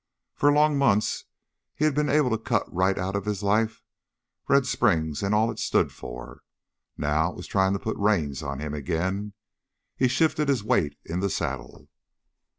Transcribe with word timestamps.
For 0.33 0.51
long 0.51 0.79
months 0.79 1.25
he 1.75 1.85
had 1.85 1.93
been 1.93 2.09
able 2.09 2.31
to 2.31 2.37
cut 2.39 2.63
right 2.73 2.97
out 2.97 3.15
of 3.15 3.25
his 3.25 3.43
life 3.43 3.83
Red 4.49 4.65
Springs 4.65 5.21
and 5.21 5.35
all 5.35 5.51
it 5.51 5.59
stood 5.59 5.91
for; 5.91 6.41
now 6.97 7.29
it 7.29 7.35
was 7.37 7.45
trying 7.45 7.73
to 7.73 7.79
put 7.79 7.97
reins 7.97 8.41
on 8.41 8.57
him 8.59 8.73
again. 8.73 9.33
He 9.95 10.07
shifted 10.07 10.49
his 10.49 10.63
weight 10.63 10.97
in 11.05 11.19
the 11.19 11.29
saddle. 11.29 11.87